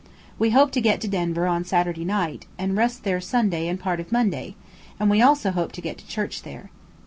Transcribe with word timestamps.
We 0.39 0.49
hope 0.49 0.71
to 0.71 0.81
get 0.81 0.99
to 1.01 1.07
Denver 1.07 1.45
on 1.45 1.63
Saturday 1.63 2.05
night, 2.05 2.47
and 2.57 2.75
rest 2.75 3.03
there 3.03 3.21
Sunday 3.21 3.67
and 3.67 3.79
part 3.79 3.99
of 3.99 4.11
Monday, 4.11 4.55
and 4.99 5.11
we 5.11 5.21
also 5.21 5.51
hope 5.51 5.71
to 5.73 5.79
get 5.81 5.99
to 5.99 6.07
Church 6.07 6.41
there. 6.41 6.71